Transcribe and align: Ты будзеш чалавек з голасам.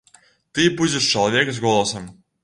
Ты 0.57 0.63
будзеш 0.79 1.09
чалавек 1.17 1.51
з 1.57 1.63
голасам. 1.67 2.09